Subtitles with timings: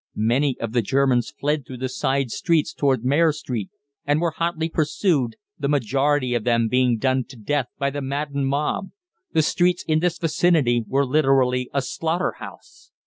[0.15, 3.69] Many of the Germans fled through the side streets towards Mare Street,
[4.03, 8.47] and were hotly pursued, the majority of them being done to death by the maddened
[8.47, 8.89] mob.
[9.33, 12.89] The streets in this vicinity were literally a slaughterhouse.